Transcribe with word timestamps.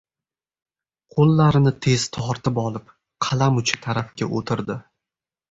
Qo‘llarini 1.15 1.73
tez 1.87 2.05
tortib 2.17 2.57
olib, 2.63 2.89
qalam 3.27 3.61
uchi 3.65 3.79
tarafga 3.87 4.31
o‘tirdi. 4.41 4.81